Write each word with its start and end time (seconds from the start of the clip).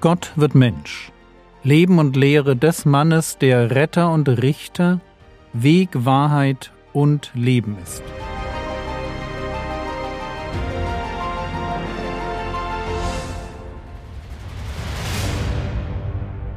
Gott 0.00 0.32
wird 0.34 0.54
Mensch. 0.54 1.12
Leben 1.62 1.98
und 1.98 2.16
Lehre 2.16 2.56
des 2.56 2.86
Mannes, 2.86 3.36
der 3.36 3.70
Retter 3.72 4.10
und 4.10 4.30
Richter, 4.30 5.02
Weg, 5.52 5.90
Wahrheit 5.92 6.72
und 6.94 7.30
Leben 7.34 7.76
ist. 7.82 8.02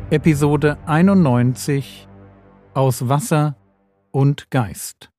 Episode 0.09 0.77
91 0.85 2.07
Aus 2.73 3.09
Wasser 3.09 3.57
und 4.11 4.51
Geist. 4.51 5.09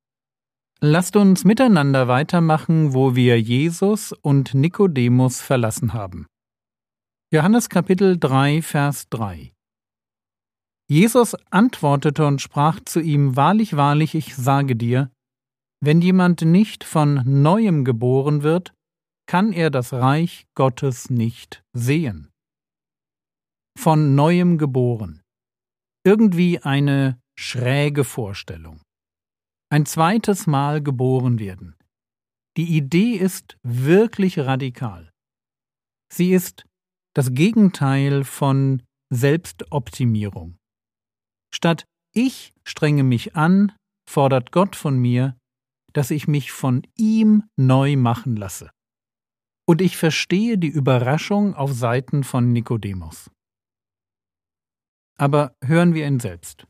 Lasst 0.80 1.16
uns 1.16 1.44
miteinander 1.44 2.08
weitermachen, 2.08 2.94
wo 2.94 3.14
wir 3.14 3.38
Jesus 3.38 4.12
und 4.12 4.54
Nikodemus 4.54 5.42
verlassen 5.42 5.92
haben. 5.92 6.26
Johannes 7.32 7.68
Kapitel 7.68 8.18
3, 8.18 8.62
Vers 8.62 9.08
3 9.08 9.52
Jesus 10.88 11.34
antwortete 11.50 12.26
und 12.26 12.40
sprach 12.40 12.80
zu 12.84 13.00
ihm, 13.00 13.34
Wahrlich, 13.34 13.76
wahrlich, 13.76 14.14
ich 14.14 14.36
sage 14.36 14.76
dir, 14.76 15.10
wenn 15.80 16.00
jemand 16.00 16.42
nicht 16.42 16.84
von 16.84 17.22
neuem 17.24 17.84
geboren 17.84 18.42
wird, 18.42 18.74
kann 19.26 19.52
er 19.52 19.70
das 19.70 19.92
Reich 19.94 20.46
Gottes 20.54 21.08
nicht 21.10 21.64
sehen. 21.72 22.30
Von 23.76 24.14
neuem 24.14 24.58
geboren. 24.58 25.22
Irgendwie 26.04 26.60
eine 26.60 27.18
schräge 27.36 28.04
Vorstellung. 28.04 28.82
Ein 29.70 29.86
zweites 29.86 30.46
Mal 30.46 30.82
geboren 30.82 31.38
werden. 31.38 31.74
Die 32.58 32.76
Idee 32.76 33.14
ist 33.14 33.56
wirklich 33.62 34.38
radikal. 34.38 35.10
Sie 36.12 36.32
ist 36.32 36.66
das 37.14 37.32
Gegenteil 37.32 38.24
von 38.24 38.82
Selbstoptimierung. 39.10 40.58
Statt 41.52 41.86
ich 42.12 42.52
strenge 42.64 43.02
mich 43.02 43.34
an, 43.36 43.72
fordert 44.08 44.52
Gott 44.52 44.76
von 44.76 44.98
mir, 44.98 45.36
dass 45.92 46.10
ich 46.10 46.28
mich 46.28 46.52
von 46.52 46.82
ihm 46.96 47.44
neu 47.56 47.96
machen 47.96 48.36
lasse. 48.36 48.70
Und 49.66 49.80
ich 49.80 49.96
verstehe 49.96 50.58
die 50.58 50.68
Überraschung 50.68 51.54
auf 51.54 51.72
Seiten 51.72 52.22
von 52.22 52.52
Nikodemus. 52.52 53.30
Aber 55.16 55.56
hören 55.62 55.94
wir 55.94 56.06
ihn 56.06 56.20
selbst. 56.20 56.66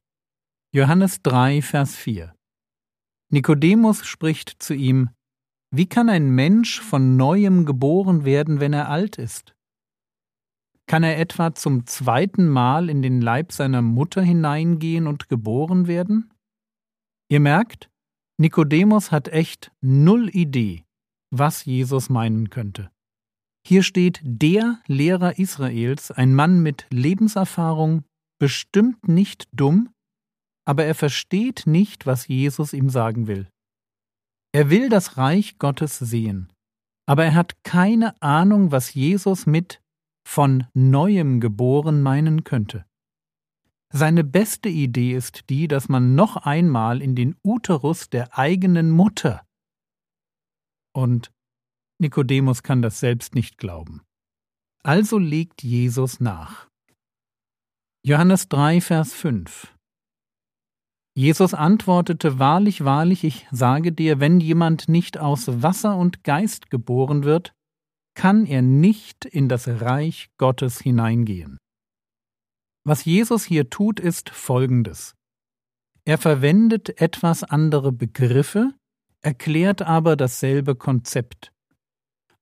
Johannes 0.73 1.23
3, 1.23 1.63
Vers 1.63 1.97
4. 1.97 2.35
Nikodemus 3.31 4.05
spricht 4.07 4.63
zu 4.63 4.75
ihm, 4.75 5.11
Wie 5.71 5.87
kann 5.87 6.09
ein 6.09 6.31
Mensch 6.31 6.81
von 6.81 7.17
neuem 7.17 7.65
geboren 7.65 8.25
werden, 8.25 8.61
wenn 8.61 8.73
er 8.73 8.89
alt 8.89 9.17
ist? 9.17 9.54
Kann 10.87 11.03
er 11.03 11.19
etwa 11.19 11.55
zum 11.55 11.87
zweiten 11.87 12.49
Mal 12.49 12.91
in 12.91 13.01
den 13.01 13.21
Leib 13.21 13.53
seiner 13.53 13.83
Mutter 13.83 14.23
hineingehen 14.23 15.07
und 15.07 15.29
geboren 15.29 15.87
werden? 15.87 16.33
Ihr 17.31 17.41
merkt, 17.41 17.91
Nikodemus 18.39 19.11
hat 19.11 19.29
echt 19.29 19.73
null 19.81 20.29
Idee, 20.29 20.85
was 21.31 21.65
Jesus 21.65 22.11
meinen 22.11 22.51
könnte. 22.51 22.91
Hier 23.67 23.83
steht 23.83 24.21
der 24.23 24.81
Lehrer 24.87 25.39
Israels, 25.39 26.11
ein 26.11 26.35
Mann 26.35 26.63
mit 26.63 26.87
Lebenserfahrung, 26.91 28.05
bestimmt 28.39 29.09
nicht 29.09 29.49
dumm, 29.53 29.89
aber 30.67 30.85
er 30.85 30.95
versteht 30.95 31.63
nicht, 31.67 32.07
was 32.07 32.29
Jesus 32.29 32.73
ihm 32.73 32.91
sagen 32.91 33.27
will. 33.27 33.49
Er 34.53 34.69
will 34.69 34.89
das 34.89 35.17
Reich 35.17 35.59
Gottes 35.59 35.99
sehen, 35.99 36.53
aber 37.07 37.25
er 37.25 37.35
hat 37.35 37.63
keine 37.65 38.21
Ahnung, 38.21 38.71
was 38.71 38.93
Jesus 38.93 39.47
mit 39.47 39.81
von 40.27 40.67
neuem 40.75 41.41
geboren 41.41 42.03
meinen 42.03 42.45
könnte. 42.45 42.87
Seine 43.93 44.25
beste 44.25 44.69
Idee 44.69 45.15
ist 45.15 45.49
die, 45.51 45.69
dass 45.69 45.89
man 45.89 46.15
noch 46.15 46.37
einmal 46.37 47.01
in 47.01 47.15
den 47.15 47.37
Uterus 47.45 48.11
der 48.11 48.37
eigenen 48.37 48.91
Mutter. 48.91 49.47
Und 50.93 51.33
Nikodemus 52.01 52.63
kann 52.63 52.83
das 52.83 52.99
selbst 52.99 53.35
nicht 53.35 53.57
glauben. 53.59 54.03
Also 54.83 55.19
legt 55.19 55.63
Jesus 55.63 56.21
nach. 56.21 56.69
Johannes 58.05 58.49
3, 58.49 58.81
Vers 58.81 59.15
5 59.15 59.75
Jesus 61.17 61.55
antwortete, 61.55 62.41
Wahrlich, 62.41 62.85
wahrlich, 62.85 63.23
ich 63.23 63.47
sage 63.53 63.93
dir, 63.93 64.19
wenn 64.19 64.41
jemand 64.41 64.89
nicht 64.89 65.17
aus 65.19 65.63
Wasser 65.63 65.97
und 65.97 66.25
Geist 66.25 66.71
geboren 66.71 67.23
wird, 67.23 67.55
kann 68.15 68.47
er 68.47 68.63
nicht 68.63 69.25
in 69.25 69.49
das 69.49 69.69
Reich 69.69 70.31
Gottes 70.39 70.81
hineingehen. 70.81 71.59
Was 72.85 73.05
Jesus 73.05 73.45
hier 73.45 73.71
tut, 73.71 73.99
ist 73.99 74.31
Folgendes. 74.31 75.15
Er 76.05 76.19
verwendet 76.19 77.01
etwas 77.01 77.43
andere 77.43 77.93
Begriffe, 77.93 78.75
erklärt 79.23 79.83
aber 79.83 80.17
dasselbe 80.17 80.75
Konzept. 80.75 81.53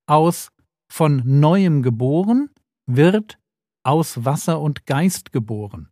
Aus 0.06 0.50
von 0.90 1.22
neuem 1.24 1.82
geboren 1.82 2.50
wird 2.86 3.38
aus 3.84 4.24
Wasser 4.24 4.60
und 4.60 4.84
Geist 4.86 5.32
geboren. 5.32 5.90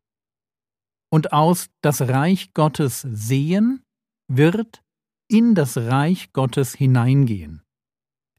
Und 1.13 1.33
aus 1.33 1.69
das 1.81 2.03
Reich 2.03 2.53
Gottes 2.55 3.01
sehen 3.03 3.83
wird 4.29 4.83
in 5.29 5.55
das 5.55 5.77
Reich 5.77 6.33
Gottes 6.33 6.75
hineingehen 6.75 7.63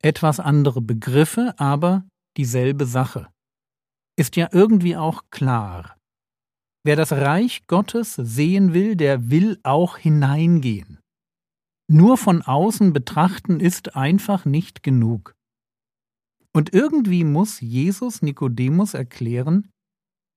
etwas 0.02 0.40
andere 0.40 0.82
Begriffe, 0.82 1.54
aber 1.58 2.06
dieselbe 2.38 2.86
Sache. 2.86 3.28
Ist 4.18 4.36
ja 4.36 4.50
irgendwie 4.52 4.96
auch 4.96 5.24
klar. 5.30 5.98
Wer 6.84 6.96
das 6.96 7.12
Reich 7.12 7.68
Gottes 7.68 8.16
sehen 8.16 8.74
will, 8.74 8.96
der 8.96 9.30
will 9.30 9.60
auch 9.64 9.98
hineingehen. 9.98 11.00
Nur 11.88 12.18
von 12.18 12.42
außen 12.42 12.94
betrachten 12.94 13.60
ist 13.60 13.96
einfach 13.96 14.46
nicht 14.46 14.82
genug. 14.82 15.36
Und 16.54 16.74
irgendwie 16.74 17.24
muss 17.24 17.62
Jesus 17.62 18.22
Nikodemus 18.22 18.94
erklären, 18.94 19.70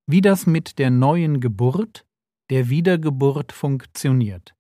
wie 0.07 0.21
das 0.21 0.47
mit 0.47 0.79
der 0.79 0.91
neuen 0.91 1.41
Geburt, 1.41 2.05
der 2.51 2.69
Wiedergeburt 2.69 3.53
funktioniert. 3.53 4.53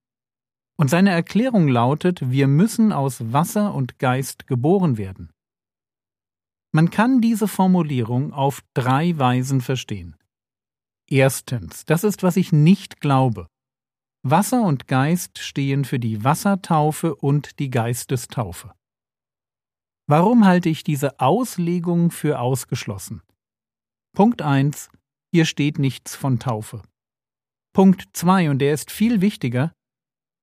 Und 0.76 0.88
seine 0.90 1.10
Erklärung 1.10 1.68
lautet, 1.68 2.30
wir 2.30 2.48
müssen 2.48 2.92
aus 2.92 3.32
Wasser 3.32 3.74
und 3.74 3.98
Geist 3.98 4.46
geboren 4.46 4.98
werden. 4.98 5.30
Man 6.72 6.90
kann 6.90 7.20
diese 7.20 7.46
Formulierung 7.46 8.32
auf 8.32 8.62
drei 8.74 9.16
Weisen 9.16 9.60
verstehen. 9.60 10.16
Erstens, 11.08 11.84
das 11.84 12.02
ist, 12.02 12.22
was 12.24 12.36
ich 12.36 12.50
nicht 12.50 13.00
glaube. 13.00 13.46
Wasser 14.26 14.62
und 14.62 14.88
Geist 14.88 15.38
stehen 15.38 15.84
für 15.84 16.00
die 16.00 16.24
Wassertaufe 16.24 17.14
und 17.14 17.58
die 17.58 17.70
Geistestaufe. 17.70 18.74
Warum 20.08 20.44
halte 20.44 20.68
ich 20.68 20.82
diese 20.82 21.20
Auslegung 21.20 22.10
für 22.10 22.40
ausgeschlossen? 22.40 23.22
Punkt 24.14 24.42
1. 24.42 24.90
Hier 25.32 25.44
steht 25.44 25.78
nichts 25.78 26.16
von 26.16 26.38
Taufe. 26.38 26.82
Punkt 27.72 28.08
2, 28.12 28.50
und 28.50 28.58
der 28.58 28.72
ist 28.72 28.90
viel 28.90 29.20
wichtiger, 29.20 29.72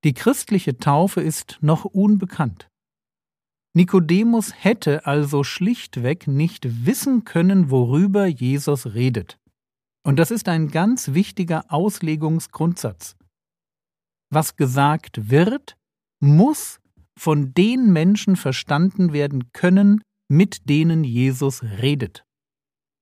die 0.04 0.14
christliche 0.14 0.78
Taufe 0.78 1.20
ist 1.20 1.58
noch 1.60 1.84
unbekannt. 1.84 2.68
Nikodemus 3.74 4.52
hätte 4.62 5.06
also 5.06 5.44
schlichtweg 5.44 6.26
nicht 6.26 6.86
wissen 6.86 7.24
können, 7.24 7.70
worüber 7.70 8.26
Jesus 8.26 8.94
redet. 8.94 9.38
Und 10.04 10.18
das 10.18 10.30
ist 10.30 10.48
ein 10.48 10.68
ganz 10.68 11.14
wichtiger 11.14 11.64
Auslegungsgrundsatz. 11.68 13.16
Was 14.30 14.56
gesagt 14.56 15.30
wird, 15.30 15.76
muss 16.20 16.80
von 17.18 17.54
den 17.54 17.92
Menschen 17.92 18.36
verstanden 18.36 19.12
werden 19.12 19.52
können, 19.52 20.02
mit 20.28 20.68
denen 20.68 21.04
Jesus 21.04 21.62
redet. 21.62 22.24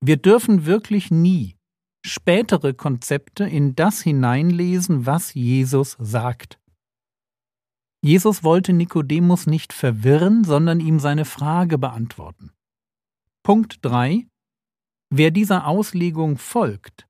Wir 0.03 0.17
dürfen 0.17 0.65
wirklich 0.65 1.11
nie 1.11 1.55
spätere 2.05 2.73
Konzepte 2.73 3.45
in 3.45 3.75
das 3.75 4.01
hineinlesen, 4.01 5.05
was 5.05 5.33
Jesus 5.33 5.97
sagt. 5.99 6.60
Jesus 8.03 8.43
wollte 8.43 8.73
Nikodemus 8.73 9.45
nicht 9.45 9.73
verwirren, 9.73 10.43
sondern 10.43 10.79
ihm 10.79 10.99
seine 10.99 11.25
Frage 11.25 11.77
beantworten. 11.77 12.51
Punkt 13.43 13.79
3. 13.83 14.27
Wer 15.13 15.29
dieser 15.31 15.67
Auslegung 15.67 16.37
folgt, 16.37 17.07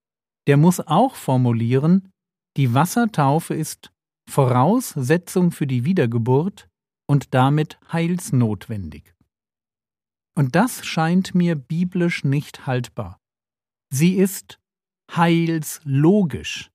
der 0.48 0.58
muss 0.58 0.80
auch 0.80 1.16
formulieren, 1.16 2.12
die 2.58 2.74
Wassertaufe 2.74 3.54
ist 3.54 3.92
Voraussetzung 4.30 5.52
für 5.52 5.68
die 5.68 5.86
Wiedergeburt 5.86 6.68
und 7.08 7.34
damit 7.34 7.80
heilsnotwendig. 7.92 9.14
Und 10.36 10.56
das 10.56 10.86
scheint 10.86 11.36
mir 11.36 11.56
biblisch 11.56 12.24
nicht 12.24 12.66
haltbar. 12.66 13.20
Sie 13.94 14.16
ist 14.16 14.60
heilslogisch, 15.14 16.72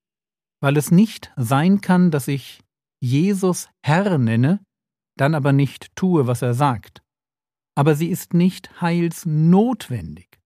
weil 0.60 0.76
es 0.76 0.90
nicht 0.90 1.32
sein 1.36 1.80
kann, 1.80 2.10
dass 2.10 2.28
ich 2.28 2.60
Jesus 3.06 3.69
Herr 3.85 4.19
nenne, 4.19 4.58
dann 5.17 5.37
aber 5.37 5.53
nicht 5.53 5.94
tue, 5.94 6.26
was 6.26 6.43
er 6.43 6.55
sagt. 6.55 7.05
Aber 7.76 7.94
sie 7.94 8.08
ist 8.08 8.35
nicht 8.35 8.81
heilsnotwendig. 8.81 10.41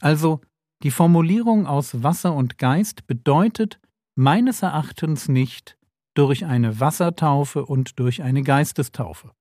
Also 0.00 0.40
Die 0.82 0.90
Formulierung 0.90 1.66
aus 1.66 2.02
Wasser 2.02 2.34
und 2.34 2.58
Geist 2.58 3.06
bedeutet 3.06 3.80
meines 4.16 4.62
Erachtens 4.62 5.28
nicht 5.28 5.78
durch 6.14 6.44
eine 6.44 6.78
Wassertaufe 6.80 7.64
und 7.64 7.98
durch 7.98 8.22
eine 8.22 8.42
Geistestaufe. 8.42 9.32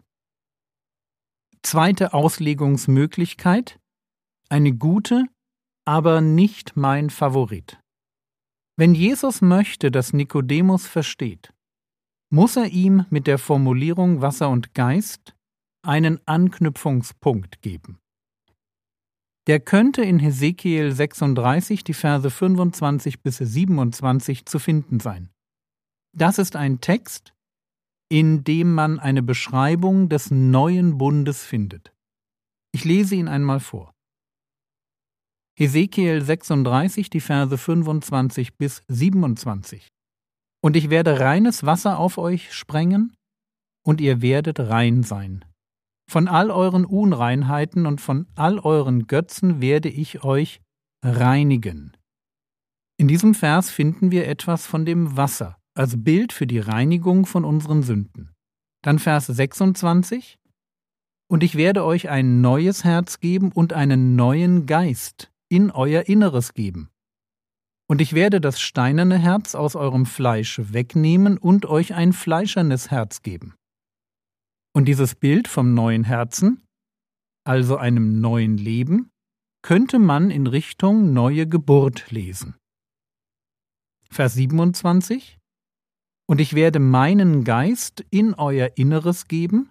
Zweite 1.62 2.13
Auslegungsmöglichkeit 2.13 3.80
eine 4.50 4.74
gute, 4.74 5.25
aber 5.86 6.22
nicht 6.22 6.75
mein 6.75 7.10
Favorit. 7.10 7.80
Wenn 8.78 8.95
Jesus 8.95 9.42
möchte, 9.42 9.92
dass 9.92 10.13
Nikodemus 10.13 10.88
versteht, 10.88 11.54
muss 12.33 12.56
er 12.56 12.69
ihm 12.69 13.06
mit 13.12 13.27
der 13.27 13.38
Formulierung 13.38 14.21
Wasser 14.21 14.50
und 14.50 14.74
Geist 14.74 15.35
einen 15.83 16.19
Anknüpfungspunkt 16.25 17.62
geben. 17.62 18.00
Der 19.45 19.59
könnte 19.59 20.01
in 20.01 20.18
Hesekiel 20.18 20.91
36 20.91 21.83
die 21.83 21.94
Verse 21.94 22.27
25 22.27 23.21
bis 23.21 23.38
27 23.38 24.47
zu 24.47 24.57
finden 24.57 25.00
sein. 25.00 25.30
Das 26.12 26.39
ist 26.39 26.56
ein 26.56 26.81
Text, 26.81 27.35
in 28.09 28.44
dem 28.44 28.74
man 28.74 29.00
eine 29.00 29.21
Beschreibung 29.21 30.09
des 30.09 30.31
neuen 30.31 30.97
Bundes 30.97 31.44
findet. 31.44 31.94
Ich 32.71 32.83
lese 32.83 33.13
ihn 33.13 33.27
einmal 33.27 33.59
vor. 33.59 33.94
Hesekiel 35.56 36.24
36, 36.24 37.12
die 37.12 37.21
Verse 37.21 37.56
25 37.56 38.57
bis 38.57 38.81
27. 38.88 39.93
Und 40.63 40.77
ich 40.77 40.89
werde 40.89 41.19
reines 41.19 41.65
Wasser 41.65 42.00
auf 42.00 42.18
euch 42.18 42.54
sprengen, 42.54 43.13
und 43.86 44.00
ihr 44.00 44.21
werdet 44.21 44.62
rein 44.62 45.04
sein. 45.04 45.44
Von 46.10 46.30
all 46.30 46.51
euren 46.51 46.86
Unreinheiten 46.86 47.86
und 47.86 48.00
von 48.00 48.27
all 48.36 48.60
euren 48.60 49.07
Götzen 49.07 49.62
werde 49.62 49.89
ich 49.89 50.24
euch 50.24 50.62
reinigen. 51.04 51.98
In 52.98 53.10
diesem 53.10 53.33
Vers 53.33 53.71
finden 53.71 54.12
wir 54.12 54.27
etwas 54.27 54.65
von 54.65 54.86
dem 54.86 55.18
Wasser 55.18 55.57
als 55.75 56.01
Bild 56.01 56.31
für 56.31 56.48
die 56.48 56.60
Reinigung 56.60 57.25
von 57.25 57.44
unseren 57.44 57.83
Sünden. 57.83 58.31
Dann 58.83 59.00
Vers 59.00 59.27
26 59.27 60.38
Und 61.30 61.44
ich 61.44 61.56
werde 61.56 61.83
euch 61.83 62.09
ein 62.09 62.42
neues 62.42 62.83
Herz 62.83 63.19
geben 63.19 63.51
und 63.51 63.74
einen 63.74 64.16
neuen 64.16 64.66
Geist 64.66 65.31
in 65.50 65.71
euer 65.71 66.04
Inneres 66.04 66.54
geben. 66.54 66.89
Und 67.94 68.01
ich 68.01 68.13
werde 68.13 68.42
das 68.42 68.60
steinerne 68.60 69.19
Herz 69.19 69.54
aus 69.54 69.75
eurem 69.75 70.07
Fleisch 70.07 70.60
wegnehmen 70.63 71.38
und 71.38 71.68
euch 71.68 71.94
ein 71.94 72.12
fleischernes 72.12 72.90
Herz 72.90 73.22
geben. 73.22 73.54
Und 74.75 74.86
dieses 74.86 75.13
Bild 75.13 75.48
vom 75.48 75.75
neuen 75.75 76.04
Herzen, 76.04 76.63
also 77.44 77.78
einem 77.78 78.19
neuen 78.19 78.57
Leben, 78.57 79.12
könnte 79.62 80.00
man 80.00 80.31
in 80.31 80.48
Richtung 80.48 81.13
neue 81.13 81.45
Geburt 81.45 82.10
lesen. 82.10 82.56
Vers 84.10 84.34
27 84.34 85.38
Und 86.28 86.42
ich 86.42 86.56
werde 86.56 86.80
meinen 86.80 87.44
Geist 87.44 88.04
in 88.10 88.34
euer 88.34 88.72
Inneres 88.75 89.28
geben. 89.28 89.69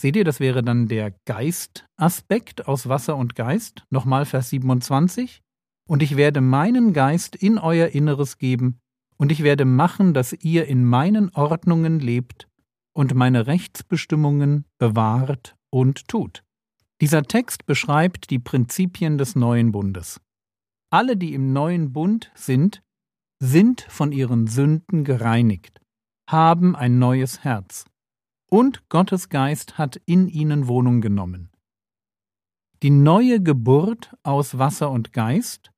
Seht 0.00 0.16
ihr, 0.16 0.24
das 0.24 0.40
wäre 0.40 0.64
dann 0.64 0.88
der 0.88 1.14
Geistaspekt 1.28 2.66
aus 2.66 2.88
Wasser 2.88 3.16
und 3.16 3.36
Geist. 3.36 3.84
Nochmal 3.88 4.26
Vers 4.26 4.50
27 4.50 5.42
und 5.90 6.04
ich 6.04 6.16
werde 6.16 6.40
meinen 6.40 6.92
Geist 6.92 7.34
in 7.34 7.58
euer 7.58 7.88
Inneres 7.88 8.38
geben, 8.38 8.78
und 9.16 9.32
ich 9.32 9.42
werde 9.42 9.64
machen, 9.64 10.14
dass 10.14 10.32
ihr 10.32 10.68
in 10.68 10.84
meinen 10.84 11.30
Ordnungen 11.34 11.98
lebt 11.98 12.48
und 12.92 13.16
meine 13.16 13.48
Rechtsbestimmungen 13.48 14.66
bewahrt 14.78 15.56
und 15.68 16.06
tut. 16.06 16.44
Dieser 17.00 17.24
Text 17.24 17.66
beschreibt 17.66 18.30
die 18.30 18.38
Prinzipien 18.38 19.18
des 19.18 19.34
neuen 19.34 19.72
Bundes. 19.72 20.20
Alle, 20.90 21.16
die 21.16 21.34
im 21.34 21.52
neuen 21.52 21.92
Bund 21.92 22.30
sind, 22.36 22.84
sind 23.40 23.80
von 23.88 24.12
ihren 24.12 24.46
Sünden 24.46 25.02
gereinigt, 25.02 25.80
haben 26.28 26.76
ein 26.76 27.00
neues 27.00 27.42
Herz, 27.42 27.84
und 28.48 28.88
Gottes 28.90 29.28
Geist 29.28 29.76
hat 29.76 30.00
in 30.06 30.28
ihnen 30.28 30.68
Wohnung 30.68 31.00
genommen. 31.00 31.50
Die 32.84 32.90
neue 32.90 33.42
Geburt 33.42 34.14
aus 34.22 34.56
Wasser 34.56 34.92
und 34.92 35.12
Geist 35.12 35.72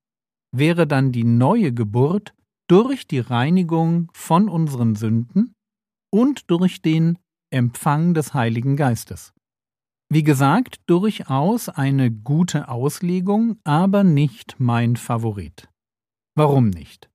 wäre 0.53 0.87
dann 0.87 1.13
die 1.13 1.25
neue 1.25 1.73
Geburt 1.73 2.35
durch 2.69 3.07
die 3.07 3.19
Reinigung 3.19 4.11
von 4.15 4.49
unseren 4.49 4.95
Sünden 4.95 5.55
und 6.13 6.51
durch 6.51 6.83
den 6.83 7.19
Empfang 7.51 8.15
des 8.15 8.35
Heiligen 8.35 8.77
Geistes. 8.77 9.33
Wie 10.11 10.23
gesagt, 10.23 10.81
durchaus 10.87 11.71
eine 11.71 12.11
gute 12.11 12.69
Auslegung, 12.69 13.59
aber 13.65 14.05
nicht 14.05 14.57
mein 14.59 14.97
Favorit. 14.97 15.71
Warum 16.35 16.69
nicht? 16.69 17.11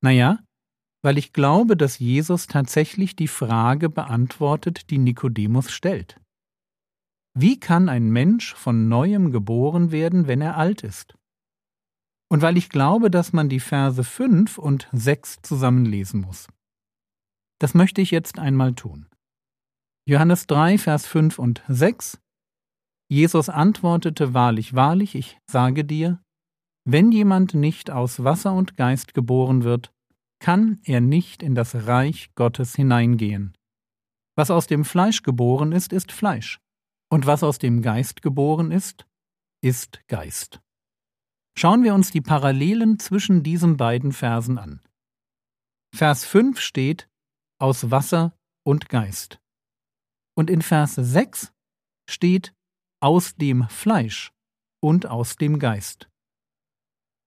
Naja, 0.00 0.38
weil 1.02 1.18
ich 1.18 1.32
glaube, 1.32 1.76
dass 1.76 1.98
Jesus 1.98 2.46
tatsächlich 2.46 3.16
die 3.16 3.28
Frage 3.28 3.90
beantwortet, 3.90 4.90
die 4.90 4.98
Nikodemus 4.98 5.70
stellt. 5.70 6.20
Wie 7.36 7.58
kann 7.58 7.88
ein 7.88 8.10
Mensch 8.10 8.54
von 8.54 8.88
neuem 8.88 9.30
geboren 9.30 9.90
werden, 9.90 10.26
wenn 10.26 10.40
er 10.40 10.56
alt 10.56 10.82
ist? 10.82 11.15
Und 12.28 12.42
weil 12.42 12.56
ich 12.56 12.68
glaube, 12.68 13.10
dass 13.10 13.32
man 13.32 13.48
die 13.48 13.60
Verse 13.60 14.02
5 14.02 14.58
und 14.58 14.88
6 14.92 15.42
zusammenlesen 15.42 16.20
muss. 16.20 16.48
Das 17.58 17.74
möchte 17.74 18.00
ich 18.00 18.10
jetzt 18.10 18.38
einmal 18.38 18.74
tun. 18.74 19.06
Johannes 20.08 20.46
3, 20.46 20.78
Vers 20.78 21.06
5 21.06 21.38
und 21.38 21.62
6 21.68 22.20
Jesus 23.08 23.48
antwortete 23.48 24.34
wahrlich, 24.34 24.74
wahrlich, 24.74 25.14
ich 25.14 25.38
sage 25.46 25.84
dir, 25.84 26.20
wenn 26.84 27.12
jemand 27.12 27.54
nicht 27.54 27.90
aus 27.90 28.24
Wasser 28.24 28.52
und 28.52 28.76
Geist 28.76 29.14
geboren 29.14 29.62
wird, 29.62 29.92
kann 30.40 30.80
er 30.84 31.00
nicht 31.00 31.42
in 31.42 31.54
das 31.54 31.86
Reich 31.86 32.30
Gottes 32.34 32.74
hineingehen. 32.74 33.56
Was 34.36 34.50
aus 34.50 34.66
dem 34.66 34.84
Fleisch 34.84 35.22
geboren 35.22 35.72
ist, 35.72 35.92
ist 35.92 36.12
Fleisch, 36.12 36.60
und 37.10 37.26
was 37.26 37.42
aus 37.42 37.58
dem 37.58 37.80
Geist 37.80 38.22
geboren 38.22 38.70
ist, 38.70 39.06
ist 39.62 40.00
Geist. 40.08 40.60
Schauen 41.58 41.82
wir 41.84 41.94
uns 41.94 42.10
die 42.10 42.20
Parallelen 42.20 42.98
zwischen 42.98 43.42
diesen 43.42 43.78
beiden 43.78 44.12
Versen 44.12 44.58
an. 44.58 44.80
Vers 45.94 46.26
5 46.26 46.60
steht 46.60 47.08
aus 47.58 47.90
Wasser 47.90 48.36
und 48.62 48.90
Geist. 48.90 49.40
Und 50.36 50.50
in 50.50 50.60
Vers 50.60 50.96
6 50.96 51.54
steht 52.10 52.52
aus 53.00 53.36
dem 53.36 53.66
Fleisch 53.68 54.32
und 54.82 55.06
aus 55.06 55.36
dem 55.36 55.58
Geist. 55.58 56.10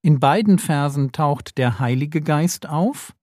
In 0.04 0.20
beiden 0.20 0.60
Versen 0.60 1.12
taucht 1.12 1.58
der 1.58 1.80
Heilige 1.80 2.22
Geist 2.22 2.68
auf, 2.68 3.16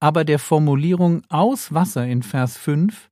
aber 0.00 0.24
der 0.24 0.38
Formulierung 0.38 1.24
aus 1.28 1.74
Wasser 1.74 2.06
in 2.06 2.22
Vers 2.22 2.56
5 2.56 3.10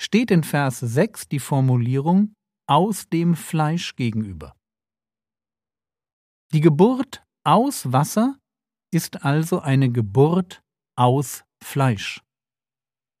steht 0.00 0.30
in 0.30 0.44
Vers 0.44 0.78
6 0.78 1.28
die 1.28 1.40
Formulierung 1.40 2.34
aus 2.68 3.08
dem 3.08 3.34
Fleisch 3.34 3.96
gegenüber. 3.96 4.55
Die 6.52 6.60
Geburt 6.60 7.24
aus 7.44 7.92
Wasser 7.92 8.38
ist 8.92 9.24
also 9.24 9.60
eine 9.60 9.90
Geburt 9.90 10.62
aus 10.96 11.44
Fleisch. 11.62 12.22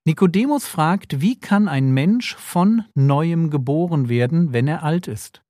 Nikodemus 0.06 0.66
fragt, 0.68 1.20
wie 1.20 1.38
kann 1.38 1.66
ein 1.66 1.92
Mensch 1.92 2.36
von 2.36 2.84
neuem 2.94 3.50
geboren 3.50 4.08
werden, 4.08 4.52
wenn 4.52 4.68
er 4.68 4.84
alt 4.84 5.08
ist? 5.08 5.42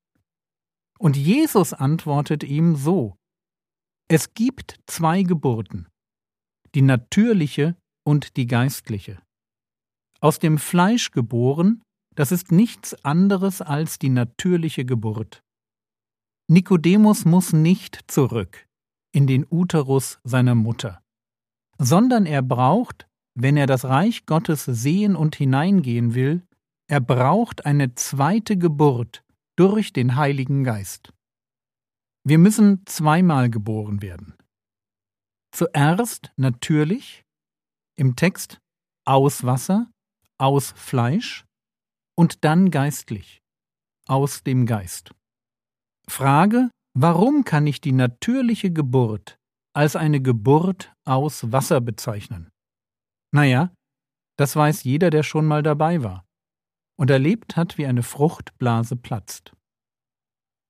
Und 0.99 1.17
Jesus 1.17 1.75
antwortet 1.75 2.43
ihm 2.43 2.75
so, 2.75 3.17
es 4.09 4.33
gibt 4.33 4.81
zwei 4.87 5.25
Geburten, 5.25 5.89
die 6.75 6.81
natürliche 6.81 7.77
und 8.07 8.39
die 8.39 8.47
geistliche. 8.47 9.21
Aus 10.21 10.39
dem 10.39 10.57
Fleisch 10.57 11.11
geboren, 11.11 11.83
das 12.15 12.33
ist 12.33 12.51
nichts 12.51 12.95
anderes 13.05 13.61
als 13.61 13.99
die 13.99 14.09
natürliche 14.09 14.87
Geburt. 14.87 15.43
Nikodemus 16.49 17.25
muss 17.25 17.53
nicht 17.53 18.05
zurück 18.07 18.69
in 19.13 19.27
den 19.27 19.47
Uterus 19.51 20.21
seiner 20.23 20.55
Mutter, 20.55 21.03
sondern 21.79 22.25
er 22.25 22.43
braucht, 22.43 23.09
wenn 23.35 23.57
er 23.57 23.67
das 23.67 23.85
Reich 23.85 24.27
Gottes 24.27 24.65
sehen 24.65 25.17
und 25.17 25.35
hineingehen 25.35 26.15
will, 26.15 26.47
er 26.89 27.01
braucht 27.01 27.67
eine 27.67 27.97
zweite 27.97 28.57
Geburt 28.57 29.25
durch 29.57 29.93
den 29.93 30.15
Heiligen 30.15 30.63
Geist. 30.63 31.13
Wir 32.23 32.39
müssen 32.39 32.87
zweimal 32.87 33.51
geboren 33.51 34.01
werden. 34.01 34.35
Zuerst 35.53 36.33
natürlich 36.37 37.25
im 37.97 38.15
Text 38.15 38.61
aus 39.05 39.45
Wasser, 39.45 39.91
aus 40.39 40.73
Fleisch 40.73 41.45
und 42.15 42.45
dann 42.45 42.71
geistlich, 42.71 43.43
aus 44.07 44.45
dem 44.45 44.67
Geist. 44.67 45.13
Frage, 46.09 46.71
warum 46.95 47.45
kann 47.45 47.67
ich 47.67 47.81
die 47.81 47.93
natürliche 47.93 48.71
Geburt 48.71 49.39
als 49.75 49.97
eine 49.97 50.21
Geburt 50.21 50.93
aus 51.05 51.53
Wasser 51.53 51.81
bezeichnen? 51.81 52.51
Naja, 53.33 53.75
das 54.39 54.57
weiß 54.57 54.85
jeder, 54.85 55.11
der 55.11 55.23
schon 55.23 55.47
mal 55.47 55.63
dabei 55.63 56.03
war 56.03 56.25
und 56.99 57.11
erlebt 57.11 57.57
hat, 57.57 57.79
wie 57.79 57.87
eine 57.87 58.03
Fruchtblase 58.03 58.97
platzt. 58.97 59.53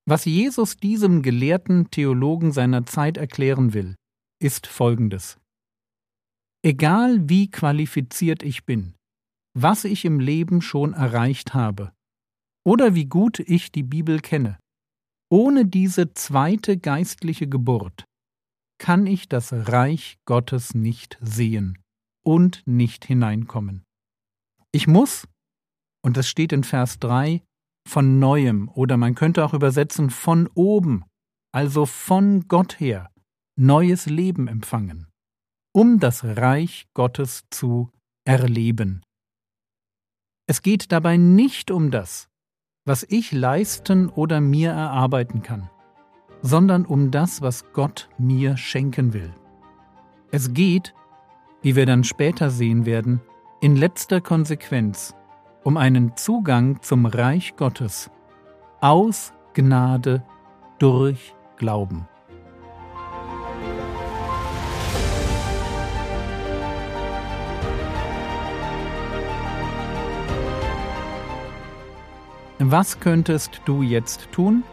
Was 0.08 0.24
Jesus 0.24 0.76
diesem 0.76 1.22
gelehrten 1.22 1.90
Theologen 1.90 2.52
seiner 2.52 2.86
Zeit 2.86 3.16
erklären 3.16 3.74
will, 3.74 3.96
ist 4.40 4.66
folgendes. 4.66 5.38
Egal 6.62 7.28
wie 7.28 7.50
qualifiziert 7.50 8.42
ich 8.42 8.64
bin, 8.64 8.94
was 9.54 9.84
ich 9.84 10.04
im 10.04 10.20
Leben 10.20 10.62
schon 10.62 10.94
erreicht 10.94 11.54
habe, 11.54 11.92
oder 12.64 12.94
wie 12.94 13.06
gut 13.06 13.38
ich 13.40 13.72
die 13.72 13.82
Bibel 13.82 14.20
kenne, 14.20 14.58
ohne 15.30 15.66
diese 15.66 16.12
zweite 16.14 16.78
geistliche 16.78 17.48
Geburt 17.48 18.04
kann 18.78 19.06
ich 19.06 19.28
das 19.28 19.52
Reich 19.52 20.18
Gottes 20.26 20.74
nicht 20.74 21.18
sehen 21.20 21.78
und 22.24 22.62
nicht 22.66 23.04
hineinkommen. 23.04 23.84
Ich 24.72 24.86
muss, 24.86 25.26
und 26.04 26.16
das 26.16 26.28
steht 26.28 26.52
in 26.52 26.64
Vers 26.64 26.98
3, 26.98 27.42
von 27.88 28.18
neuem 28.18 28.68
oder 28.68 28.96
man 28.96 29.14
könnte 29.14 29.44
auch 29.44 29.54
übersetzen 29.54 30.10
von 30.10 30.48
oben, 30.54 31.04
also 31.52 31.86
von 31.86 32.48
Gott 32.48 32.78
her, 32.80 33.10
neues 33.56 34.06
Leben 34.06 34.48
empfangen, 34.48 35.06
um 35.72 35.98
das 36.00 36.24
Reich 36.24 36.86
Gottes 36.94 37.44
zu 37.50 37.90
erleben. 38.26 39.02
Es 40.48 40.62
geht 40.62 40.92
dabei 40.92 41.16
nicht 41.16 41.70
um 41.70 41.90
das, 41.90 42.28
was 42.86 43.04
ich 43.10 43.32
leisten 43.32 44.08
oder 44.08 44.40
mir 44.40 44.70
erarbeiten 44.70 45.42
kann, 45.42 45.68
sondern 46.40 46.86
um 46.86 47.10
das, 47.10 47.42
was 47.42 47.72
Gott 47.72 48.08
mir 48.16 48.56
schenken 48.56 49.12
will. 49.12 49.34
Es 50.30 50.54
geht, 50.54 50.94
wie 51.60 51.76
wir 51.76 51.84
dann 51.84 52.04
später 52.04 52.48
sehen 52.48 52.86
werden, 52.86 53.20
in 53.60 53.76
letzter 53.76 54.20
Konsequenz 54.20 55.14
um 55.64 55.76
einen 55.76 56.16
Zugang 56.16 56.80
zum 56.80 57.06
Reich 57.06 57.56
Gottes 57.56 58.10
aus 58.80 59.32
Gnade 59.52 60.22
durch 60.78 61.34
Glauben. 61.56 62.06
Was 72.58 73.00
könntest 73.00 73.60
du 73.66 73.82
jetzt 73.82 74.32
tun? 74.32 74.64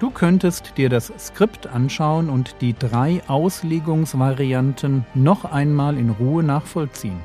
Du 0.00 0.10
könntest 0.10 0.76
dir 0.76 0.88
das 0.88 1.12
Skript 1.18 1.66
anschauen 1.66 2.28
und 2.28 2.56
die 2.60 2.74
drei 2.76 3.22
Auslegungsvarianten 3.28 5.06
noch 5.14 5.44
einmal 5.44 5.98
in 5.98 6.10
Ruhe 6.10 6.42
nachvollziehen. 6.42 7.20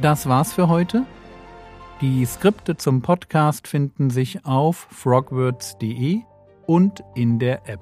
Das 0.00 0.28
war's 0.28 0.52
für 0.52 0.68
heute. 0.68 1.04
Die 2.00 2.24
Skripte 2.26 2.76
zum 2.76 3.00
Podcast 3.00 3.68
finden 3.68 4.10
sich 4.10 4.44
auf 4.44 4.88
frogwords.de 4.90 6.22
und 6.66 7.04
in 7.14 7.38
der 7.38 7.68
App. 7.68 7.80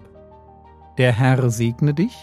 Der 0.98 1.12
Herr 1.12 1.50
segne 1.50 1.94
dich, 1.94 2.14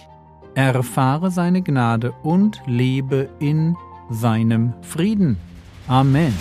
erfahre 0.54 1.32
seine 1.32 1.62
Gnade 1.62 2.14
und 2.24 2.62
lebe 2.68 3.30
in 3.40 3.76
seinem 4.10 4.74
Frieden. 4.82 5.38
Amen. 5.88 6.34